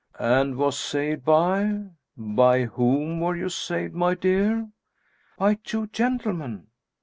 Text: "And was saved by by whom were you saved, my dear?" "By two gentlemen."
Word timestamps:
"And 0.17 0.55
was 0.57 0.79
saved 0.79 1.23
by 1.25 1.91
by 2.17 2.63
whom 2.65 3.19
were 3.19 3.35
you 3.35 3.49
saved, 3.49 3.93
my 3.93 4.15
dear?" 4.15 4.67
"By 5.37 5.53
two 5.63 5.85
gentlemen." 5.89 6.65